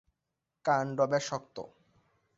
কাণ্ড 0.65 0.97
বেশ 1.11 1.23
শক্ত। 1.29 1.57